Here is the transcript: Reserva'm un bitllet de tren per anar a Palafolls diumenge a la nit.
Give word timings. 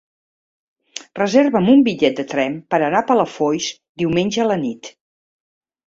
Reserva'm 1.19 1.69
un 1.75 1.85
bitllet 1.89 2.17
de 2.21 2.27
tren 2.33 2.57
per 2.75 2.81
anar 2.89 3.05
a 3.05 3.05
Palafolls 3.13 3.71
diumenge 4.05 4.47
a 4.49 4.53
la 4.53 4.63
nit. 4.67 4.95